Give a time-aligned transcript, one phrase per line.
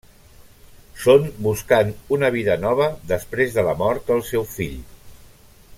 [1.01, 4.81] Són buscant una vida nova després de la mort del seu fill.